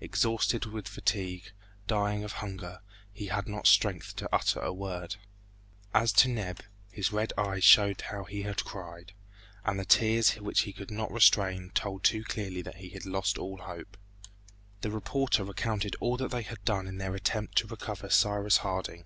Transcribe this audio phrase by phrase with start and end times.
[0.00, 1.52] Exhausted with fatigue,
[1.86, 2.80] dying of hunger,
[3.12, 5.14] he had not strength to utter a word.
[5.94, 6.58] As to Neb,
[6.90, 9.12] his red eyes showed how he had cried,
[9.64, 13.38] and the tears which he could not restrain told too clearly that he had lost
[13.38, 13.96] all hope.
[14.80, 19.04] The reporter recounted all that they had done in their attempt to recover Cyrus Harding.